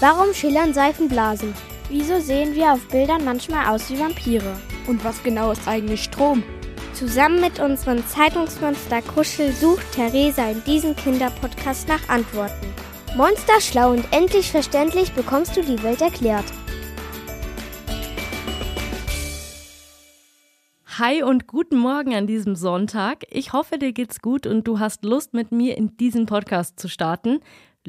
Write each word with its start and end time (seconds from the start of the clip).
Warum 0.00 0.32
schillern 0.32 0.72
Seifenblasen? 0.72 1.52
Wieso 1.88 2.20
sehen 2.20 2.54
wir 2.54 2.72
auf 2.72 2.86
Bildern 2.86 3.24
manchmal 3.24 3.66
aus 3.66 3.90
wie 3.90 3.98
Vampire? 3.98 4.56
Und 4.86 5.04
was 5.04 5.20
genau 5.24 5.50
ist 5.50 5.66
eigentlich 5.66 6.04
Strom? 6.04 6.44
Zusammen 6.92 7.40
mit 7.40 7.58
unserem 7.58 8.06
Zeitungsmonster 8.06 9.02
Kuschel 9.02 9.50
sucht 9.50 9.90
Theresa 9.90 10.50
in 10.50 10.62
diesem 10.62 10.94
Kinderpodcast 10.94 11.88
nach 11.88 12.08
Antworten. 12.08 12.72
Monster 13.16 13.60
schlau 13.60 13.90
und 13.90 14.04
endlich 14.12 14.52
verständlich 14.52 15.10
bekommst 15.14 15.56
du 15.56 15.62
die 15.62 15.82
Welt 15.82 16.00
erklärt. 16.00 16.46
Hi 20.98 21.22
und 21.22 21.46
guten 21.46 21.76
Morgen 21.76 22.14
an 22.14 22.26
diesem 22.26 22.56
Sonntag. 22.56 23.24
Ich 23.30 23.52
hoffe, 23.52 23.78
dir 23.78 23.92
geht's 23.92 24.20
gut 24.20 24.48
und 24.48 24.66
du 24.66 24.80
hast 24.80 25.04
Lust, 25.04 25.32
mit 25.32 25.52
mir 25.52 25.76
in 25.76 25.96
diesen 25.96 26.26
Podcast 26.26 26.78
zu 26.80 26.88
starten. 26.88 27.38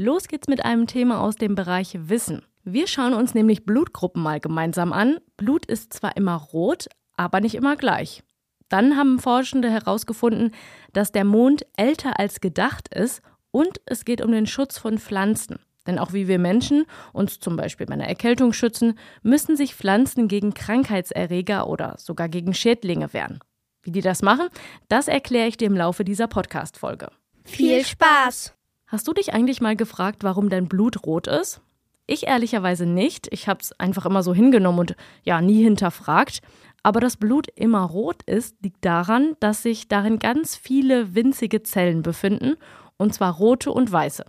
Los 0.02 0.30
geht's 0.30 0.48
mit 0.48 0.64
einem 0.64 0.88
Thema 0.88 1.20
aus 1.20 1.36
dem 1.36 1.56
Bereich 1.56 1.90
Wissen. 1.94 2.46
Wir 2.64 2.88
schauen 2.88 3.14
uns 3.14 3.34
nämlich 3.34 3.66
Blutgruppen 3.66 4.24
mal 4.24 4.40
gemeinsam 4.40 4.94
an. 4.94 5.20
Blut 5.36 5.66
ist 5.66 5.92
zwar 5.92 6.16
immer 6.16 6.36
rot, 6.36 6.88
aber 7.18 7.42
nicht 7.42 7.54
immer 7.54 7.76
gleich. 7.76 8.24
Dann 8.70 8.96
haben 8.96 9.20
Forschende 9.20 9.70
herausgefunden, 9.70 10.56
dass 10.94 11.12
der 11.12 11.26
Mond 11.26 11.66
älter 11.76 12.18
als 12.18 12.40
gedacht 12.40 12.88
ist 12.96 13.22
und 13.52 13.82
es 13.88 14.06
geht 14.06 14.24
um 14.24 14.32
den 14.32 14.48
Schutz 14.48 14.78
von 14.78 15.00
Pflanzen. 15.00 15.60
Denn 15.86 16.00
auch 16.00 16.14
wie 16.14 16.30
wir 16.30 16.40
Menschen 16.40 16.86
uns 17.12 17.42
zum 17.42 17.58
Beispiel 17.58 17.86
bei 17.86 17.96
einer 17.96 18.08
Erkältung 18.08 18.54
schützen, 18.54 18.98
müssen 19.22 19.58
sich 19.58 19.76
Pflanzen 19.76 20.30
gegen 20.30 20.54
Krankheitserreger 20.54 21.68
oder 21.68 21.96
sogar 21.98 22.30
gegen 22.30 22.54
Schädlinge 22.54 23.12
wehren. 23.12 23.40
Wie 23.84 23.92
die 23.92 24.00
das 24.00 24.22
machen, 24.22 24.48
das 24.88 25.10
erkläre 25.10 25.50
ich 25.50 25.58
dir 25.58 25.68
im 25.68 25.76
Laufe 25.76 26.06
dieser 26.06 26.28
Podcast-Folge. 26.28 27.12
Viel 27.44 27.84
Spaß! 27.84 28.54
Hast 28.92 29.08
du 29.08 29.14
dich 29.14 29.36
eigentlich 29.36 29.62
mal 29.62 29.76
gefragt, 29.76 30.24
warum 30.24 30.50
dein 30.50 30.68
Blut 30.68 31.06
rot 31.06 31.28
ist? 31.28 31.62
Ich 32.08 32.26
ehrlicherweise 32.26 32.88
nicht. 32.88 33.28
Ich 33.32 33.48
habe 33.48 33.60
es 33.62 33.72
einfach 33.80 34.08
immer 34.08 34.24
so 34.24 34.34
hingenommen 34.34 34.80
und 34.80 34.96
ja, 35.22 35.42
nie 35.42 35.62
hinterfragt. 35.62 36.42
Aber 36.82 37.00
dass 37.00 37.16
Blut 37.16 37.46
immer 37.54 37.84
rot 37.84 38.24
ist, 38.24 38.56
liegt 38.64 38.84
daran, 38.84 39.36
dass 39.42 39.62
sich 39.62 39.90
darin 39.90 40.18
ganz 40.18 40.56
viele 40.56 41.14
winzige 41.14 41.62
Zellen 41.62 42.02
befinden, 42.02 42.56
und 42.98 43.14
zwar 43.14 43.36
rote 43.36 43.72
und 43.72 43.92
weiße. 43.92 44.26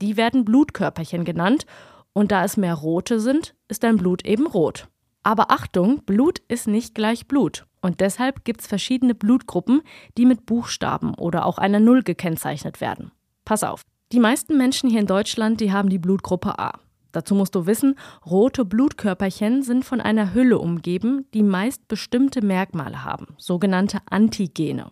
Die 0.00 0.16
werden 0.16 0.46
Blutkörperchen 0.46 1.26
genannt 1.26 1.66
und 2.14 2.32
da 2.32 2.44
es 2.44 2.56
mehr 2.56 2.74
rote 2.74 3.20
sind, 3.20 3.54
ist 3.68 3.82
dein 3.82 3.98
Blut 3.98 4.24
eben 4.24 4.46
rot. 4.46 4.88
Aber 5.22 5.50
Achtung, 5.50 6.02
Blut 6.06 6.38
ist 6.48 6.66
nicht 6.66 6.94
gleich 6.94 7.28
Blut. 7.28 7.66
Und 7.82 8.00
deshalb 8.00 8.46
gibt 8.46 8.62
es 8.62 8.66
verschiedene 8.66 9.14
Blutgruppen, 9.14 9.82
die 10.16 10.24
mit 10.24 10.46
Buchstaben 10.46 11.14
oder 11.14 11.44
auch 11.44 11.58
einer 11.58 11.78
Null 11.78 12.02
gekennzeichnet 12.02 12.80
werden. 12.80 13.12
Pass 13.44 13.64
auf. 13.64 13.82
Die 14.12 14.20
meisten 14.20 14.58
Menschen 14.58 14.90
hier 14.90 15.00
in 15.00 15.06
Deutschland, 15.06 15.60
die 15.60 15.72
haben 15.72 15.88
die 15.88 15.98
Blutgruppe 15.98 16.58
A. 16.58 16.80
Dazu 17.12 17.34
musst 17.34 17.54
du 17.54 17.66
wissen, 17.66 17.96
rote 18.24 18.64
Blutkörperchen 18.64 19.62
sind 19.62 19.84
von 19.84 20.00
einer 20.00 20.34
Hülle 20.34 20.58
umgeben, 20.58 21.26
die 21.34 21.42
meist 21.42 21.86
bestimmte 21.88 22.42
Merkmale 22.42 23.04
haben, 23.04 23.28
sogenannte 23.36 23.98
Antigene. 24.08 24.90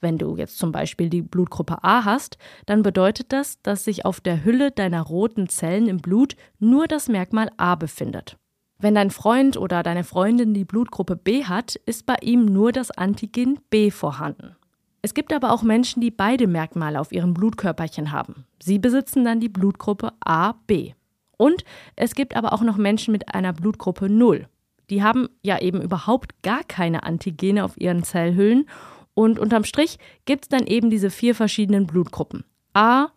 Wenn 0.00 0.18
du 0.18 0.36
jetzt 0.36 0.58
zum 0.58 0.72
Beispiel 0.72 1.08
die 1.08 1.22
Blutgruppe 1.22 1.84
A 1.84 2.04
hast, 2.04 2.36
dann 2.66 2.82
bedeutet 2.82 3.32
das, 3.32 3.62
dass 3.62 3.84
sich 3.84 4.04
auf 4.04 4.20
der 4.20 4.44
Hülle 4.44 4.72
deiner 4.72 5.02
roten 5.02 5.48
Zellen 5.48 5.86
im 5.86 5.98
Blut 5.98 6.34
nur 6.58 6.88
das 6.88 7.08
Merkmal 7.08 7.50
A 7.56 7.76
befindet. 7.76 8.36
Wenn 8.78 8.96
dein 8.96 9.12
Freund 9.12 9.56
oder 9.56 9.84
deine 9.84 10.02
Freundin 10.02 10.54
die 10.54 10.64
Blutgruppe 10.64 11.14
B 11.14 11.44
hat, 11.44 11.76
ist 11.76 12.04
bei 12.04 12.16
ihm 12.20 12.46
nur 12.46 12.72
das 12.72 12.90
Antigen 12.90 13.60
B 13.70 13.92
vorhanden. 13.92 14.56
Es 15.02 15.14
gibt 15.14 15.32
aber 15.32 15.50
auch 15.52 15.62
Menschen, 15.62 16.00
die 16.00 16.12
beide 16.12 16.46
Merkmale 16.46 17.00
auf 17.00 17.10
ihren 17.10 17.34
Blutkörperchen 17.34 18.12
haben. 18.12 18.46
Sie 18.62 18.78
besitzen 18.78 19.24
dann 19.24 19.40
die 19.40 19.48
Blutgruppe 19.48 20.12
AB. 20.20 20.94
Und 21.36 21.64
es 21.96 22.14
gibt 22.14 22.36
aber 22.36 22.52
auch 22.52 22.62
noch 22.62 22.76
Menschen 22.76 23.10
mit 23.10 23.34
einer 23.34 23.52
Blutgruppe 23.52 24.08
0. 24.08 24.46
Die 24.90 25.02
haben 25.02 25.28
ja 25.42 25.60
eben 25.60 25.82
überhaupt 25.82 26.42
gar 26.42 26.62
keine 26.62 27.02
Antigene 27.02 27.64
auf 27.64 27.80
ihren 27.80 28.04
Zellhüllen 28.04 28.66
und 29.14 29.38
unterm 29.38 29.64
Strich 29.64 29.98
gibt 30.24 30.44
es 30.44 30.48
dann 30.48 30.66
eben 30.66 30.88
diese 30.88 31.10
vier 31.10 31.34
verschiedenen 31.34 31.86
Blutgruppen. 31.86 32.44
A, 32.72 33.08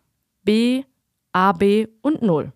B, 0.44 0.84
AB 1.34 1.88
und 2.02 2.22
0. 2.22 2.52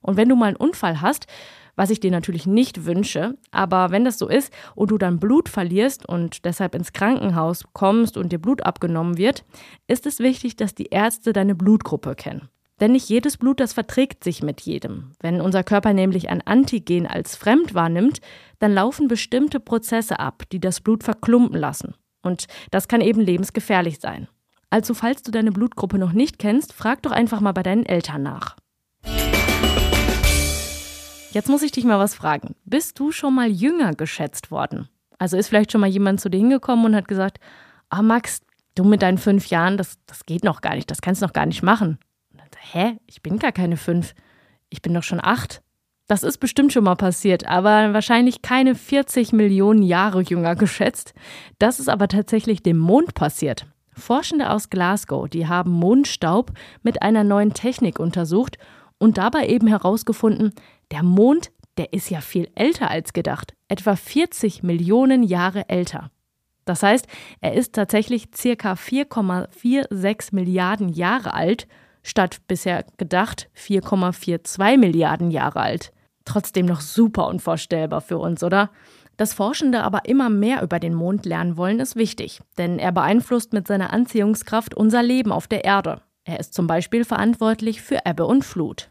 Und 0.00 0.16
wenn 0.16 0.28
du 0.28 0.36
mal 0.36 0.46
einen 0.46 0.56
Unfall 0.56 1.00
hast, 1.00 1.26
was 1.76 1.90
ich 1.90 2.00
dir 2.00 2.10
natürlich 2.10 2.46
nicht 2.46 2.84
wünsche, 2.86 3.36
aber 3.50 3.90
wenn 3.90 4.04
das 4.04 4.18
so 4.18 4.28
ist 4.28 4.52
und 4.74 4.90
du 4.90 4.98
dann 4.98 5.20
Blut 5.20 5.48
verlierst 5.48 6.08
und 6.08 6.44
deshalb 6.44 6.74
ins 6.74 6.92
Krankenhaus 6.92 7.64
kommst 7.74 8.16
und 8.16 8.32
dir 8.32 8.38
Blut 8.38 8.62
abgenommen 8.62 9.18
wird, 9.18 9.44
ist 9.86 10.06
es 10.06 10.18
wichtig, 10.18 10.56
dass 10.56 10.74
die 10.74 10.86
Ärzte 10.86 11.32
deine 11.32 11.54
Blutgruppe 11.54 12.14
kennen. 12.14 12.48
Denn 12.80 12.92
nicht 12.92 13.08
jedes 13.08 13.38
Blut, 13.38 13.60
das 13.60 13.72
verträgt 13.72 14.22
sich 14.22 14.42
mit 14.42 14.60
jedem. 14.60 15.12
Wenn 15.20 15.40
unser 15.40 15.62
Körper 15.62 15.94
nämlich 15.94 16.28
ein 16.28 16.46
Antigen 16.46 17.06
als 17.06 17.34
fremd 17.34 17.74
wahrnimmt, 17.74 18.20
dann 18.58 18.74
laufen 18.74 19.08
bestimmte 19.08 19.60
Prozesse 19.60 20.18
ab, 20.18 20.42
die 20.52 20.60
das 20.60 20.80
Blut 20.80 21.02
verklumpen 21.02 21.58
lassen. 21.58 21.94
Und 22.22 22.46
das 22.70 22.88
kann 22.88 23.00
eben 23.00 23.20
lebensgefährlich 23.20 24.00
sein. 24.00 24.28
Also 24.68 24.92
falls 24.94 25.22
du 25.22 25.30
deine 25.30 25.52
Blutgruppe 25.52 25.96
noch 25.98 26.12
nicht 26.12 26.38
kennst, 26.38 26.72
frag 26.72 27.02
doch 27.02 27.12
einfach 27.12 27.40
mal 27.40 27.52
bei 27.52 27.62
deinen 27.62 27.86
Eltern 27.86 28.22
nach. 28.22 28.56
Jetzt 31.36 31.50
muss 31.50 31.60
ich 31.60 31.70
dich 31.70 31.84
mal 31.84 31.98
was 31.98 32.14
fragen. 32.14 32.56
Bist 32.64 32.98
du 32.98 33.12
schon 33.12 33.34
mal 33.34 33.46
jünger 33.46 33.92
geschätzt 33.92 34.50
worden? 34.50 34.88
Also 35.18 35.36
ist 35.36 35.48
vielleicht 35.48 35.70
schon 35.70 35.82
mal 35.82 35.86
jemand 35.86 36.18
zu 36.18 36.30
dir 36.30 36.38
hingekommen 36.38 36.86
und 36.86 36.96
hat 36.96 37.08
gesagt, 37.08 37.40
ah 37.90 38.00
Max, 38.00 38.40
du 38.74 38.84
mit 38.84 39.02
deinen 39.02 39.18
fünf 39.18 39.48
Jahren, 39.48 39.76
das, 39.76 39.98
das 40.06 40.24
geht 40.24 40.44
noch 40.44 40.62
gar 40.62 40.74
nicht, 40.74 40.90
das 40.90 41.02
kannst 41.02 41.20
du 41.20 41.26
noch 41.26 41.34
gar 41.34 41.44
nicht 41.44 41.62
machen. 41.62 41.98
Dann, 42.32 42.46
Hä? 42.72 42.96
Ich 43.06 43.20
bin 43.20 43.38
gar 43.38 43.52
keine 43.52 43.76
fünf. 43.76 44.14
Ich 44.70 44.80
bin 44.80 44.94
doch 44.94 45.02
schon 45.02 45.22
acht. 45.22 45.60
Das 46.06 46.22
ist 46.22 46.38
bestimmt 46.38 46.72
schon 46.72 46.84
mal 46.84 46.96
passiert, 46.96 47.46
aber 47.46 47.92
wahrscheinlich 47.92 48.40
keine 48.40 48.74
40 48.74 49.34
Millionen 49.34 49.82
Jahre 49.82 50.22
jünger 50.22 50.56
geschätzt. 50.56 51.12
Das 51.58 51.80
ist 51.80 51.90
aber 51.90 52.08
tatsächlich 52.08 52.62
dem 52.62 52.78
Mond 52.78 53.12
passiert. 53.12 53.66
Forschende 53.92 54.48
aus 54.48 54.70
Glasgow, 54.70 55.28
die 55.28 55.46
haben 55.46 55.72
Mondstaub 55.72 56.52
mit 56.82 57.02
einer 57.02 57.24
neuen 57.24 57.52
Technik 57.52 57.98
untersucht 57.98 58.56
und 58.98 59.18
dabei 59.18 59.48
eben 59.48 59.66
herausgefunden, 59.66 60.52
der 60.90 61.02
Mond, 61.02 61.50
der 61.76 61.92
ist 61.92 62.10
ja 62.10 62.20
viel 62.20 62.48
älter 62.54 62.90
als 62.90 63.12
gedacht, 63.12 63.54
etwa 63.68 63.96
40 63.96 64.62
Millionen 64.62 65.22
Jahre 65.22 65.68
älter. 65.68 66.10
Das 66.64 66.82
heißt, 66.82 67.06
er 67.40 67.54
ist 67.54 67.74
tatsächlich 67.74 68.28
circa 68.34 68.72
4,46 68.72 70.34
Milliarden 70.34 70.88
Jahre 70.88 71.34
alt, 71.34 71.68
statt 72.02 72.38
bisher 72.48 72.84
gedacht 72.96 73.48
4,42 73.56 74.76
Milliarden 74.78 75.30
Jahre 75.30 75.60
alt 75.60 75.92
trotzdem 76.26 76.66
noch 76.66 76.82
super 76.82 77.28
unvorstellbar 77.28 78.02
für 78.02 78.18
uns, 78.18 78.44
oder? 78.44 78.70
Dass 79.16 79.32
Forschende 79.32 79.82
aber 79.82 80.04
immer 80.04 80.28
mehr 80.28 80.62
über 80.62 80.78
den 80.78 80.92
Mond 80.92 81.24
lernen 81.24 81.56
wollen, 81.56 81.80
ist 81.80 81.96
wichtig, 81.96 82.42
denn 82.58 82.78
er 82.78 82.92
beeinflusst 82.92 83.54
mit 83.54 83.66
seiner 83.66 83.94
Anziehungskraft 83.94 84.74
unser 84.74 85.02
Leben 85.02 85.32
auf 85.32 85.46
der 85.46 85.64
Erde. 85.64 86.02
Er 86.28 86.40
ist 86.40 86.54
zum 86.54 86.66
Beispiel 86.66 87.04
verantwortlich 87.04 87.80
für 87.80 88.00
Ebbe 88.04 88.26
und 88.26 88.44
Flut. 88.44 88.90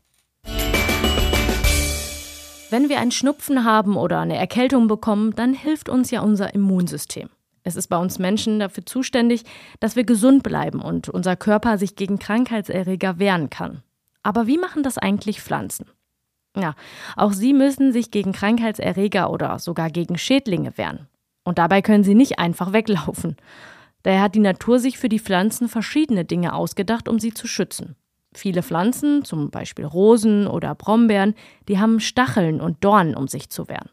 Wenn 2.70 2.88
wir 2.88 3.00
einen 3.00 3.12
Schnupfen 3.12 3.66
haben 3.66 3.98
oder 3.98 4.22
eine 4.22 4.38
Erkältung 4.38 4.88
bekommen, 4.88 5.36
dann 5.36 5.54
hilft 5.54 5.90
uns 5.90 6.12
ja 6.12 6.22
unser 6.22 6.54
Immunsystem. 6.54 7.30
Es 7.64 7.76
ist 7.76 7.88
bei 7.88 7.98
uns 7.98 8.20
Menschen 8.20 8.60
dafür 8.60 8.86
zuständig, 8.86 9.44
dass 9.82 9.98
wir 9.98 10.06
gesund 10.06 10.44
bleiben 10.44 10.82
und 10.82 11.10
unser 11.10 11.36
Körper 11.36 11.78
sich 11.78 11.98
gegen 11.98 12.20
Krankheitserreger 12.20 13.20
wehren 13.20 13.50
kann. 13.50 13.84
Aber 14.24 14.48
wie 14.48 14.58
machen 14.58 14.82
das 14.82 14.98
eigentlich 14.98 15.42
Pflanzen? 15.42 15.88
Ja, 16.56 16.74
auch 17.18 17.34
sie 17.34 17.52
müssen 17.52 17.92
sich 17.92 18.12
gegen 18.12 18.32
Krankheitserreger 18.32 19.30
oder 19.30 19.60
sogar 19.60 19.90
gegen 19.90 20.18
Schädlinge 20.18 20.78
wehren. 20.78 21.10
Und 21.44 21.58
dabei 21.58 21.82
können 21.82 22.06
sie 22.06 22.16
nicht 22.16 22.40
einfach 22.40 22.72
weglaufen. 22.72 23.36
Daher 24.06 24.22
hat 24.22 24.36
die 24.36 24.40
Natur 24.40 24.78
sich 24.78 25.00
für 25.00 25.10
die 25.10 25.18
Pflanzen 25.18 25.68
verschiedene 25.68 26.26
Dinge 26.26 26.54
ausgedacht, 26.54 27.10
um 27.10 27.18
sie 27.18 27.34
zu 27.34 27.48
schützen. 27.48 27.96
Viele 28.36 28.62
Pflanzen, 28.62 29.26
zum 29.26 29.50
Beispiel 29.50 29.84
Rosen 29.84 30.46
oder 30.46 30.76
Brombeeren, 30.76 31.34
die 31.68 31.80
haben 31.80 32.00
Stacheln 32.00 32.62
und 32.62 32.84
Dornen, 32.84 33.16
um 33.16 33.28
sich 33.28 33.50
zu 33.50 33.68
wehren. 33.68 33.90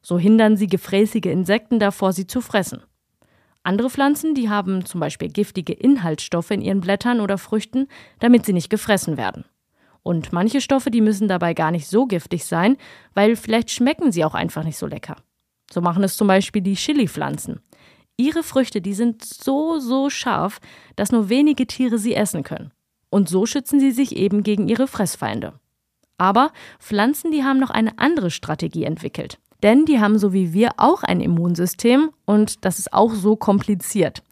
So 0.00 0.18
hindern 0.18 0.56
sie 0.56 0.66
gefräßige 0.66 1.26
Insekten 1.26 1.78
davor, 1.78 2.14
sie 2.14 2.26
zu 2.26 2.40
fressen. 2.40 2.80
Andere 3.62 3.90
Pflanzen, 3.90 4.34
die 4.34 4.48
haben 4.48 4.86
zum 4.86 4.98
Beispiel 4.98 5.28
giftige 5.28 5.74
Inhaltsstoffe 5.74 6.52
in 6.52 6.62
ihren 6.62 6.80
Blättern 6.80 7.20
oder 7.20 7.36
Früchten, 7.36 7.86
damit 8.18 8.46
sie 8.46 8.54
nicht 8.54 8.70
gefressen 8.70 9.18
werden. 9.18 9.44
Und 10.02 10.32
manche 10.32 10.62
Stoffe, 10.62 10.90
die 10.90 11.02
müssen 11.02 11.28
dabei 11.28 11.52
gar 11.52 11.70
nicht 11.70 11.86
so 11.86 12.06
giftig 12.06 12.46
sein, 12.46 12.78
weil 13.12 13.36
vielleicht 13.36 13.70
schmecken 13.70 14.10
sie 14.10 14.24
auch 14.24 14.34
einfach 14.34 14.64
nicht 14.64 14.78
so 14.78 14.86
lecker. 14.86 15.16
So 15.70 15.82
machen 15.82 16.02
es 16.02 16.16
zum 16.16 16.28
Beispiel 16.28 16.62
die 16.62 16.76
Chili-Pflanzen. 16.76 17.60
Ihre 18.20 18.42
Früchte, 18.42 18.82
die 18.82 18.92
sind 18.92 19.24
so, 19.24 19.78
so 19.78 20.10
scharf, 20.10 20.60
dass 20.94 21.10
nur 21.10 21.30
wenige 21.30 21.66
Tiere 21.66 21.96
sie 21.96 22.14
essen 22.14 22.42
können. 22.42 22.70
Und 23.08 23.30
so 23.30 23.46
schützen 23.46 23.80
sie 23.80 23.92
sich 23.92 24.14
eben 24.14 24.42
gegen 24.42 24.68
ihre 24.68 24.86
Fressfeinde. 24.86 25.54
Aber 26.18 26.52
Pflanzen, 26.78 27.30
die 27.30 27.44
haben 27.44 27.58
noch 27.58 27.70
eine 27.70 27.98
andere 27.98 28.30
Strategie 28.30 28.84
entwickelt. 28.84 29.38
Denn 29.62 29.86
die 29.86 30.00
haben 30.00 30.18
so 30.18 30.34
wie 30.34 30.52
wir 30.52 30.72
auch 30.76 31.02
ein 31.02 31.22
Immunsystem 31.22 32.10
und 32.26 32.64
das 32.66 32.78
ist 32.78 32.92
auch 32.92 33.14
so 33.14 33.36
kompliziert. 33.36 34.22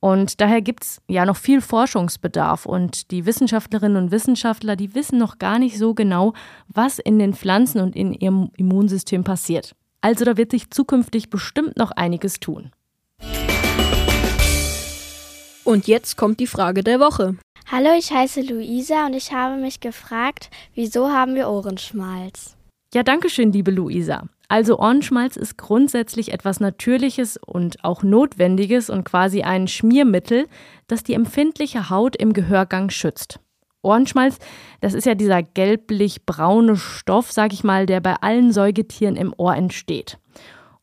Und 0.00 0.40
daher 0.40 0.62
gibt 0.62 0.84
es 0.84 1.02
ja 1.06 1.26
noch 1.26 1.36
viel 1.36 1.60
Forschungsbedarf 1.60 2.64
und 2.64 3.10
die 3.10 3.26
Wissenschaftlerinnen 3.26 4.02
und 4.04 4.10
Wissenschaftler, 4.10 4.74
die 4.74 4.94
wissen 4.94 5.18
noch 5.18 5.38
gar 5.38 5.58
nicht 5.58 5.78
so 5.78 5.92
genau, 5.92 6.32
was 6.68 6.98
in 6.98 7.18
den 7.18 7.34
Pflanzen 7.34 7.82
und 7.82 7.94
in 7.94 8.14
ihrem 8.14 8.50
Immunsystem 8.56 9.22
passiert. 9.22 9.74
Also 10.00 10.24
da 10.24 10.38
wird 10.38 10.50
sich 10.50 10.70
zukünftig 10.70 11.28
bestimmt 11.28 11.76
noch 11.76 11.90
einiges 11.90 12.40
tun. 12.40 12.70
Und 15.64 15.86
jetzt 15.86 16.16
kommt 16.18 16.40
die 16.40 16.46
Frage 16.46 16.84
der 16.84 17.00
Woche. 17.00 17.36
Hallo, 17.70 17.88
ich 17.98 18.12
heiße 18.12 18.42
Luisa 18.42 19.06
und 19.06 19.14
ich 19.14 19.32
habe 19.32 19.56
mich 19.56 19.80
gefragt, 19.80 20.50
wieso 20.74 21.08
haben 21.08 21.34
wir 21.34 21.48
Ohrenschmalz? 21.48 22.56
Ja, 22.92 23.02
danke 23.02 23.30
schön, 23.30 23.50
liebe 23.50 23.70
Luisa. 23.70 24.28
Also 24.48 24.78
Ohrenschmalz 24.78 25.36
ist 25.36 25.56
grundsätzlich 25.56 26.32
etwas 26.32 26.60
Natürliches 26.60 27.38
und 27.38 27.82
auch 27.82 28.02
Notwendiges 28.02 28.90
und 28.90 29.04
quasi 29.04 29.42
ein 29.42 29.66
Schmiermittel, 29.66 30.46
das 30.86 31.02
die 31.02 31.14
empfindliche 31.14 31.88
Haut 31.88 32.14
im 32.14 32.34
Gehörgang 32.34 32.90
schützt. 32.90 33.40
Ohrenschmalz, 33.82 34.38
das 34.82 34.92
ist 34.92 35.06
ja 35.06 35.14
dieser 35.14 35.42
gelblich-braune 35.42 36.76
Stoff, 36.76 37.32
sag 37.32 37.54
ich 37.54 37.64
mal, 37.64 37.86
der 37.86 38.00
bei 38.00 38.16
allen 38.16 38.52
Säugetieren 38.52 39.16
im 39.16 39.34
Ohr 39.36 39.56
entsteht. 39.56 40.18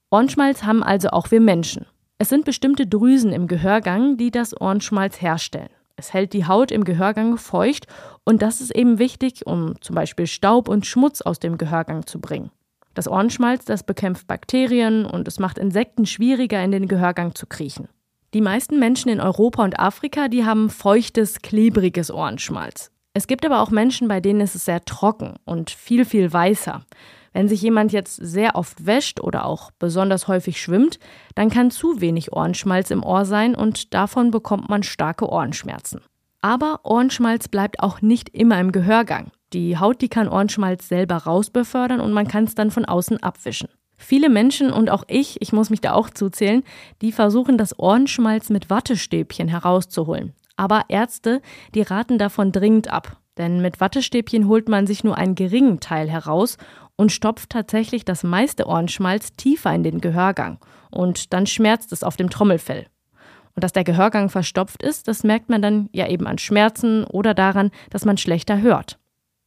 Ohrenschmalz 0.10 0.64
haben 0.64 0.82
also 0.82 1.10
auch 1.10 1.30
wir 1.30 1.40
Menschen. 1.40 1.86
Es 2.22 2.30
sind 2.30 2.46
bestimmte 2.46 2.86
Drüsen 2.86 3.34
im 3.34 3.48
Gehörgang, 3.48 4.16
die 4.16 4.30
das 4.30 4.56
Ohrenschmalz 4.62 5.24
herstellen. 5.24 5.72
Es 5.96 6.14
hält 6.14 6.34
die 6.34 6.46
Haut 6.46 6.72
im 6.72 6.84
Gehörgang 6.84 7.36
feucht 7.38 7.88
und 8.24 8.44
das 8.44 8.62
ist 8.62 8.70
eben 8.76 9.00
wichtig, 9.00 9.48
um 9.48 9.74
zum 9.82 9.96
Beispiel 9.96 10.28
Staub 10.28 10.70
und 10.70 10.86
Schmutz 10.86 11.22
aus 11.22 11.40
dem 11.40 11.58
Gehörgang 11.58 12.06
zu 12.06 12.22
bringen. 12.22 12.52
Das 12.94 13.08
Ohrenschmalz, 13.08 13.66
das 13.66 13.82
bekämpft 13.82 14.28
Bakterien 14.28 15.04
und 15.04 15.28
es 15.28 15.40
macht 15.40 15.58
Insekten 15.58 16.06
schwieriger, 16.06 16.64
in 16.64 16.70
den 16.70 16.88
Gehörgang 16.88 17.34
zu 17.34 17.48
kriechen. 17.48 17.88
Die 18.36 18.42
meisten 18.42 18.78
Menschen 18.78 19.10
in 19.10 19.20
Europa 19.20 19.64
und 19.64 19.80
Afrika, 19.80 20.28
die 20.28 20.46
haben 20.46 20.70
feuchtes, 20.70 21.42
klebriges 21.42 22.12
Ohrenschmalz. 22.12 22.92
Es 23.16 23.26
gibt 23.26 23.48
aber 23.48 23.62
auch 23.62 23.72
Menschen, 23.72 24.08
bei 24.08 24.20
denen 24.20 24.42
ist 24.42 24.54
es 24.54 24.66
sehr 24.66 24.86
trocken 24.86 25.38
und 25.44 25.72
viel, 25.72 26.06
viel 26.06 26.32
weißer. 26.32 26.86
Wenn 27.34 27.48
sich 27.48 27.62
jemand 27.62 27.94
jetzt 27.94 28.16
sehr 28.16 28.56
oft 28.56 28.86
wäscht 28.86 29.22
oder 29.22 29.46
auch 29.46 29.72
besonders 29.80 30.28
häufig 30.28 30.62
schwimmt, 30.62 31.00
dann 31.36 31.50
kann 31.50 31.72
zu 31.72 32.02
wenig 32.02 32.34
Ohrenschmalz 32.34 32.92
im 32.92 33.04
Ohr 33.04 33.26
sein 33.26 33.56
und 33.56 33.94
davon 33.94 34.32
bekommt 34.32 34.70
man 34.70 34.84
starke 34.84 35.30
Ohrenschmerzen. 35.30 36.02
Aber 36.42 36.82
Ohrenschmalz 36.84 37.48
bleibt 37.48 37.80
auch 37.80 38.02
nicht 38.02 38.30
immer 38.30 38.60
im 38.60 38.72
Gehörgang. 38.72 39.32
Die 39.54 39.78
Haut, 39.78 40.02
die 40.02 40.10
kann 40.10 40.28
Ohrenschmalz 40.28 40.88
selber 40.88 41.18
rausbefördern 41.18 42.02
und 42.02 42.14
man 42.14 42.28
kann 42.28 42.46
es 42.46 42.56
dann 42.56 42.72
von 42.72 42.86
außen 42.86 43.22
abwischen. 43.22 43.70
Viele 43.98 44.30
Menschen 44.30 44.74
und 44.74 44.90
auch 44.90 45.04
ich, 45.08 45.42
ich 45.42 45.54
muss 45.54 45.70
mich 45.70 45.82
da 45.82 45.94
auch 45.94 46.10
zuzählen, 46.10 46.64
die 47.02 47.12
versuchen 47.12 47.58
das 47.58 47.78
Ohrenschmalz 47.78 48.50
mit 48.50 48.70
Wattestäbchen 48.70 49.48
herauszuholen. 49.48 50.34
Aber 50.56 50.86
Ärzte, 50.90 51.42
die 51.76 51.84
raten 51.84 52.18
davon 52.18 52.52
dringend 52.52 52.92
ab. 52.92 53.18
Denn 53.38 53.62
mit 53.62 53.80
Wattestäbchen 53.80 54.48
holt 54.48 54.68
man 54.68 54.88
sich 54.88 55.04
nur 55.04 55.18
einen 55.18 55.36
geringen 55.36 55.80
Teil 55.80 56.10
heraus 56.10 56.58
und 56.96 57.12
stopft 57.12 57.50
tatsächlich 57.50 58.06
das 58.06 58.24
meiste 58.24 58.68
Ohrenschmalz 58.68 59.36
tiefer 59.36 59.74
in 59.74 59.84
den 59.84 60.02
Gehörgang. 60.02 60.60
Und 60.90 61.34
dann 61.34 61.48
schmerzt 61.48 61.92
es 61.92 62.04
auf 62.04 62.18
dem 62.18 62.30
Trommelfell. 62.30 62.88
Und 63.56 63.64
dass 63.64 63.74
der 63.74 63.84
Gehörgang 63.84 64.30
verstopft 64.30 64.82
ist, 64.84 65.08
das 65.08 65.24
merkt 65.24 65.50
man 65.50 65.62
dann 65.62 65.90
ja 65.92 66.08
eben 66.08 66.28
an 66.28 66.38
Schmerzen 66.38 67.04
oder 67.04 67.34
daran, 67.34 67.72
dass 67.90 68.06
man 68.06 68.18
schlechter 68.18 68.62
hört. 68.62 68.98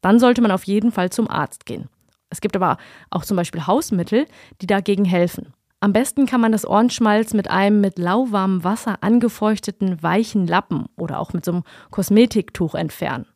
Dann 0.02 0.19
sollte 0.19 0.43
man 0.43 0.50
auf 0.50 0.64
jeden 0.64 0.93
Fall 0.93 1.11
zum 1.11 1.31
Arzt 1.31 1.64
gehen. 1.64 1.88
Es 2.29 2.41
gibt 2.41 2.56
aber 2.56 2.79
auch 3.11 3.25
zum 3.25 3.37
Beispiel 3.37 3.67
Hausmittel, 3.67 4.26
die 4.61 4.67
dagegen 4.67 5.05
helfen. 5.05 5.55
Am 5.81 5.93
besten 5.93 6.26
kann 6.26 6.40
man 6.40 6.52
das 6.52 6.67
Ohrenschmalz 6.67 7.35
mit 7.35 7.50
einem 7.50 7.81
mit 7.81 7.99
lauwarmem 7.99 8.64
Wasser 8.64 9.02
angefeuchteten 9.02 10.02
weichen 10.02 10.47
Lappen 10.47 10.87
oder 10.97 11.20
auch 11.20 11.32
mit 11.32 11.44
so 11.44 11.52
einem 11.52 11.62
Kosmetiktuch 11.90 12.75
entfernen. 12.75 13.26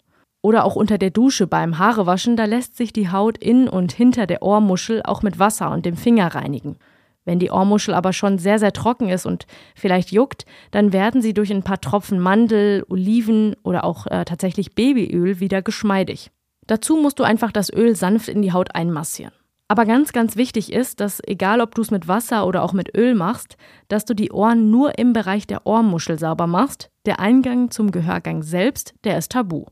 Oder 0.41 0.65
auch 0.65 0.77
unter 0.77 0.99
der 0.99 1.11
Dusche 1.11 1.47
beim 1.47 1.79
Haarewaschen, 1.79 2.37
da 2.37 2.45
lässt 2.45 2.77
sich 2.77 2.93
die 2.93 3.11
Haut 3.11 3.39
in 3.39 3.69
und 3.69 3.93
hinter 3.93 4.27
der 4.27 4.43
Ohrmuschel 4.43 5.03
auch 5.03 5.23
mit 5.23 5.39
Wasser 5.39 5.71
und 5.71 5.85
dem 5.85 5.97
Finger 5.97 6.35
reinigen. 6.35 6.77
Wenn 7.25 7.39
die 7.39 7.51
Ohrmuschel 7.51 7.93
aber 7.93 8.15
schon 8.15 8.39
sehr, 8.39 8.59
sehr 8.59 8.73
trocken 8.73 9.11
ist 9.11 9.27
und 9.27 9.47
vielleicht 9.75 10.13
juckt, 10.13 10.47
dann 10.71 10.95
werden 10.95 11.21
sie 11.21 11.35
durch 11.35 11.53
ein 11.53 11.63
paar 11.63 11.81
Tropfen 11.81 12.21
Mandel, 12.21 12.87
Oliven 12.89 13.55
oder 13.65 13.85
auch 13.85 14.07
äh, 14.07 14.25
tatsächlich 14.25 14.75
Babyöl 14.75 15.39
wieder 15.41 15.61
geschmeidig. 15.61 16.31
Dazu 16.67 16.97
musst 16.97 17.19
du 17.19 17.25
einfach 17.25 17.53
das 17.53 17.71
Öl 17.71 17.97
sanft 17.97 18.29
in 18.29 18.41
die 18.41 18.53
Haut 18.53 18.75
einmassieren. 18.75 19.33
Aber 19.69 19.85
ganz, 19.85 20.13
ganz 20.13 20.37
wichtig 20.37 20.73
ist, 20.73 21.01
dass 21.01 21.21
egal 21.27 21.61
ob 21.61 21.75
du 21.75 21.83
es 21.83 21.91
mit 21.91 22.09
Wasser 22.09 22.47
oder 22.47 22.63
auch 22.63 22.73
mit 22.73 22.97
Öl 22.97 23.15
machst, 23.15 23.59
dass 23.89 24.07
du 24.07 24.15
die 24.15 24.33
Ohren 24.33 24.71
nur 24.71 24.99
im 24.99 25.13
Bereich 25.13 25.47
der 25.47 25.67
Ohrmuschel 25.67 26.19
sauber 26.19 26.47
machst. 26.47 26.91
Der 27.05 27.21
Eingang 27.21 27.71
zum 27.71 27.91
Gehörgang 27.91 28.43
selbst, 28.43 28.95
der 29.05 29.19
ist 29.19 29.33
tabu. 29.33 29.67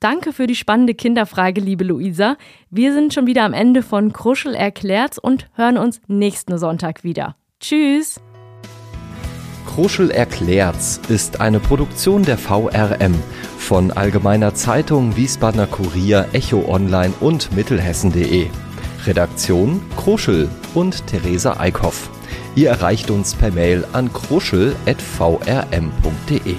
Danke 0.00 0.32
für 0.32 0.46
die 0.46 0.54
spannende 0.54 0.94
Kinderfrage, 0.94 1.60
liebe 1.60 1.82
Luisa. 1.82 2.36
Wir 2.70 2.92
sind 2.92 3.12
schon 3.12 3.26
wieder 3.26 3.42
am 3.42 3.52
Ende 3.52 3.82
von 3.82 4.12
Kruschel 4.12 4.54
erklärt 4.54 5.18
und 5.18 5.50
hören 5.54 5.76
uns 5.76 6.00
nächsten 6.06 6.56
Sonntag 6.56 7.02
wieder. 7.02 7.34
Tschüss! 7.58 8.20
Kruschel 9.66 10.10
erklärt's 10.10 11.00
ist 11.08 11.40
eine 11.40 11.58
Produktion 11.58 12.22
der 12.22 12.38
VRM 12.38 13.14
von 13.58 13.90
Allgemeiner 13.90 14.54
Zeitung, 14.54 15.16
Wiesbadener 15.16 15.66
Kurier, 15.66 16.28
Echo 16.32 16.64
Online 16.68 17.12
und 17.20 17.54
Mittelhessen.de. 17.54 18.46
Redaktion 19.04 19.82
Kruschel 19.96 20.48
und 20.74 21.06
Theresa 21.08 21.58
Eickhoff. 21.58 22.08
Ihr 22.54 22.70
erreicht 22.70 23.10
uns 23.10 23.34
per 23.34 23.50
Mail 23.50 23.84
an 23.92 24.12
kruschel.vrm.de. 24.12 26.56